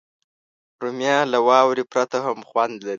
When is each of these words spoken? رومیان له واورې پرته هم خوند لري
رومیان 0.81 1.25
له 1.33 1.39
واورې 1.47 1.83
پرته 1.91 2.17
هم 2.25 2.39
خوند 2.49 2.73
لري 2.85 2.89